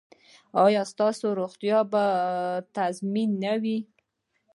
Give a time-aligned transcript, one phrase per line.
[0.63, 2.03] ایا ستاسو روغتیا به
[2.77, 3.77] تضمین نه وي؟